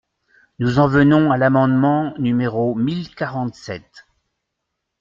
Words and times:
Nous 0.57 0.79
en 0.79 0.87
venons 0.87 1.31
à 1.31 1.37
l’amendement 1.37 2.15
numéro 2.17 2.73
mille 2.73 3.13
quarante-sept. 3.13 4.07